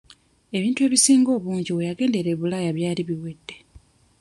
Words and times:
Ebintu 0.57 0.79
ebisinga 0.87 1.29
obungi 1.37 1.71
we 1.77 1.87
yagendera 1.89 2.29
e 2.31 2.37
Bulaaya 2.39 2.71
byali 2.77 3.01
biwedde. 3.09 3.55